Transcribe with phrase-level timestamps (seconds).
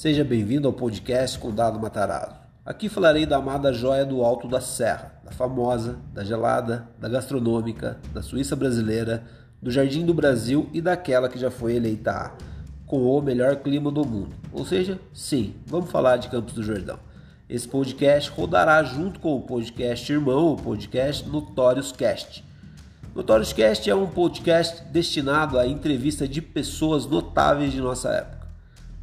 [0.00, 2.34] Seja bem-vindo ao podcast Condado Matarazzo.
[2.64, 7.98] Aqui falarei da amada joia do Alto da Serra, da famosa, da gelada, da gastronômica,
[8.10, 9.22] da Suíça brasileira,
[9.60, 12.32] do Jardim do Brasil e daquela que já foi eleita
[12.86, 14.34] com o melhor clima do mundo.
[14.54, 16.98] Ou seja, sim, vamos falar de Campos do Jordão.
[17.46, 22.42] Esse podcast rodará junto com o podcast irmão, o podcast Notórios Cast.
[23.14, 28.39] Notórios Cast é um podcast destinado à entrevista de pessoas notáveis de nossa época.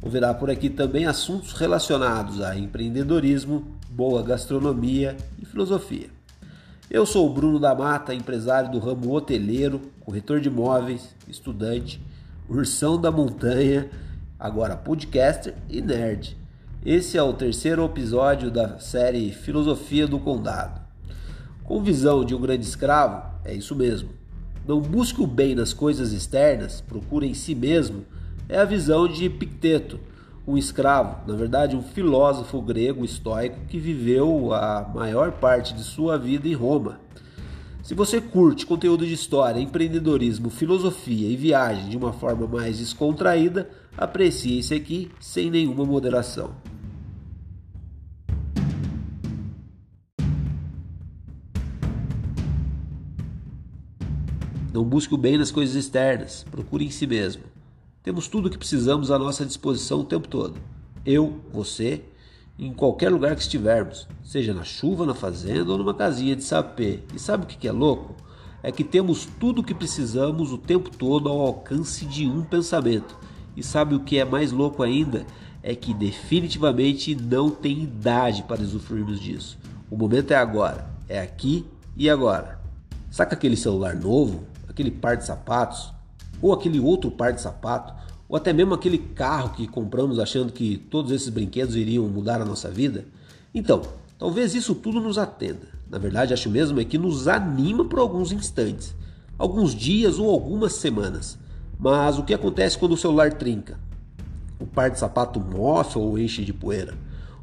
[0.00, 6.08] Ouvirá por aqui também assuntos relacionados a empreendedorismo, boa gastronomia e filosofia.
[6.88, 12.00] Eu sou o Bruno da Mata, empresário do ramo hoteleiro, corretor de imóveis, estudante,
[12.48, 13.90] ursão da montanha,
[14.38, 16.36] agora podcaster e nerd.
[16.86, 20.80] Esse é o terceiro episódio da série Filosofia do Condado.
[21.64, 24.10] Com visão de um grande escravo, é isso mesmo.
[24.64, 28.06] Não busque o bem nas coisas externas, procure em si mesmo
[28.48, 30.00] é a visão de Epicteto,
[30.46, 36.16] um escravo, na verdade um filósofo grego estoico que viveu a maior parte de sua
[36.16, 36.98] vida em Roma.
[37.82, 43.68] Se você curte conteúdo de história, empreendedorismo, filosofia e viagem de uma forma mais descontraída,
[43.96, 46.52] aprecie esse aqui sem nenhuma moderação.
[54.72, 57.42] Não busque o bem nas coisas externas, procure em si mesmo.
[58.08, 60.54] Temos tudo o que precisamos à nossa disposição o tempo todo.
[61.04, 62.02] Eu, você,
[62.58, 67.00] em qualquer lugar que estivermos, seja na chuva, na fazenda ou numa casinha de sapê.
[67.14, 68.16] E sabe o que é louco?
[68.62, 73.14] É que temos tudo o que precisamos o tempo todo ao alcance de um pensamento.
[73.54, 75.26] E sabe o que é mais louco ainda?
[75.62, 79.58] É que definitivamente não tem idade para usufruirmos disso.
[79.90, 82.58] O momento é agora, é aqui e agora.
[83.10, 85.92] Saca aquele celular novo, aquele par de sapatos,
[86.40, 87.94] ou aquele outro par de sapato,
[88.28, 92.44] ou até mesmo aquele carro que compramos achando que todos esses brinquedos iriam mudar a
[92.44, 93.06] nossa vida?
[93.54, 93.82] Então,
[94.18, 95.68] talvez isso tudo nos atenda.
[95.90, 98.94] Na verdade, acho mesmo é que nos anima por alguns instantes,
[99.38, 101.38] alguns dias ou algumas semanas.
[101.78, 103.78] Mas o que acontece quando o celular trinca?
[104.60, 106.94] O par de sapato mofa ou enche de poeira?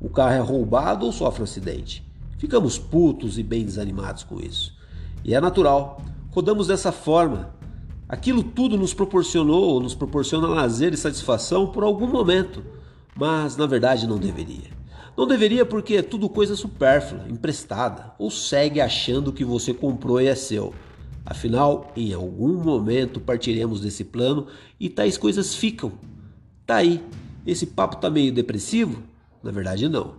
[0.00, 2.02] O carro é roubado ou sofre um acidente?
[2.38, 4.74] Ficamos putos e bem desanimados com isso.
[5.22, 6.00] E é natural.
[6.30, 7.50] Rodamos dessa forma
[8.10, 12.60] Aquilo tudo nos proporcionou, nos proporciona lazer e satisfação por algum momento,
[13.14, 14.68] mas na verdade não deveria.
[15.16, 20.26] Não deveria porque é tudo coisa supérflua, emprestada, ou segue achando que você comprou e
[20.26, 20.74] é seu.
[21.24, 24.48] Afinal, em algum momento partiremos desse plano
[24.80, 25.92] e tais coisas ficam.
[26.66, 27.00] Tá aí.
[27.46, 29.04] Esse papo tá meio depressivo?
[29.40, 30.14] Na verdade, não.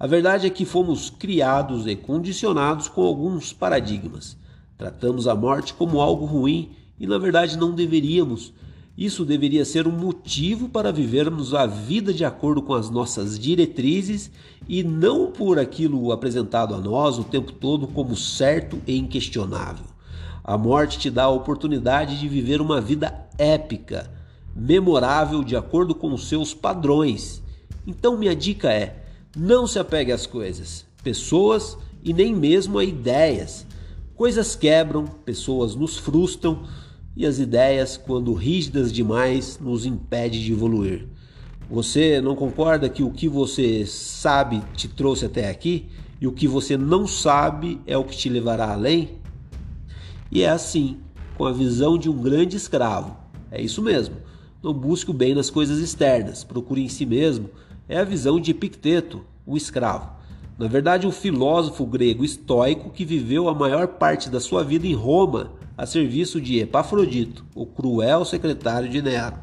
[0.00, 4.36] A verdade é que fomos criados e condicionados com alguns paradigmas.
[4.76, 8.52] Tratamos a morte como algo ruim e na verdade não deveríamos.
[8.96, 14.30] Isso deveria ser um motivo para vivermos a vida de acordo com as nossas diretrizes
[14.66, 19.84] e não por aquilo apresentado a nós o tempo todo como certo e inquestionável.
[20.42, 24.10] A morte te dá a oportunidade de viver uma vida épica,
[24.54, 27.42] memorável de acordo com os seus padrões.
[27.86, 29.04] Então, minha dica é:
[29.36, 33.66] não se apegue às coisas, pessoas e nem mesmo a ideias.
[34.16, 36.62] Coisas quebram, pessoas nos frustram
[37.14, 41.06] e as ideias, quando rígidas demais, nos impede de evoluir.
[41.68, 46.48] Você não concorda que o que você sabe te trouxe até aqui e o que
[46.48, 49.18] você não sabe é o que te levará além?
[50.32, 50.96] E é assim,
[51.36, 53.14] com a visão de um grande escravo.
[53.50, 54.16] É isso mesmo.
[54.62, 57.50] Não busque o bem nas coisas externas, procure em si mesmo.
[57.86, 60.15] É a visão de Epicteto, o escravo.
[60.58, 64.94] Na verdade, um filósofo grego estoico que viveu a maior parte da sua vida em
[64.94, 69.36] Roma a serviço de Epafrodito, o cruel secretário de Nero.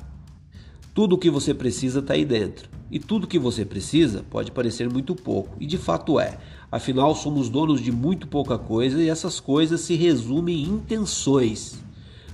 [0.91, 2.67] Tudo o que você precisa está aí dentro.
[2.89, 6.39] E tudo o que você precisa pode parecer muito pouco, e de fato é.
[6.71, 11.77] Afinal, somos donos de muito pouca coisa e essas coisas se resumem em intenções.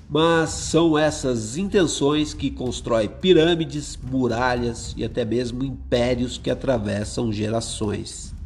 [0.09, 8.38] Mas são essas intenções que constroem pirâmides, muralhas e até mesmo impérios que atravessam gerações.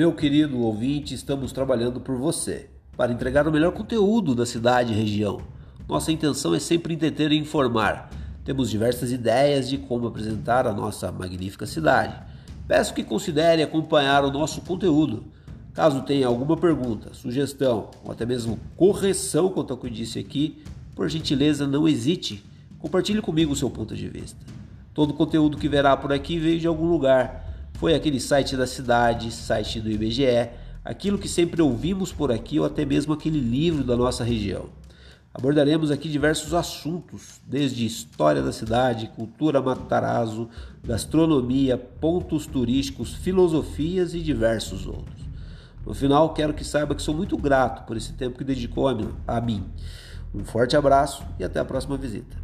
[0.00, 4.96] Meu querido ouvinte, estamos trabalhando por você para entregar o melhor conteúdo da cidade e
[4.96, 5.42] região.
[5.86, 8.08] Nossa intenção é sempre entreter e informar.
[8.42, 12.18] Temos diversas ideias de como apresentar a nossa magnífica cidade.
[12.66, 15.24] Peço que considere acompanhar o nosso conteúdo.
[15.74, 20.62] Caso tenha alguma pergunta, sugestão ou até mesmo correção quanto ao que eu disse aqui,
[20.96, 22.42] por gentileza não hesite.
[22.78, 24.40] Compartilhe comigo o seu ponto de vista.
[24.94, 27.49] Todo o conteúdo que verá por aqui veio de algum lugar
[27.80, 30.50] foi aquele site da cidade, site do IBGE,
[30.84, 34.66] aquilo que sempre ouvimos por aqui ou até mesmo aquele livro da nossa região.
[35.32, 40.50] Abordaremos aqui diversos assuntos, desde história da cidade, cultura Matarazzo,
[40.84, 45.24] gastronomia, pontos turísticos, filosofias e diversos outros.
[45.86, 48.88] No final, quero que saiba que sou muito grato por esse tempo que dedicou
[49.26, 49.64] a mim.
[50.34, 52.36] Um forte abraço e até a próxima visita.